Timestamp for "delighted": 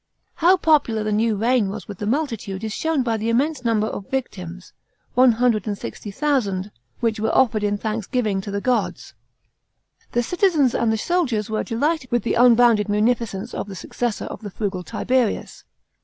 11.63-12.09